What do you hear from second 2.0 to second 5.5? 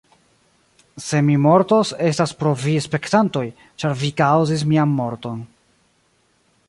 estas pro vi spektantoj, ĉar vi kaŭzis mian morton.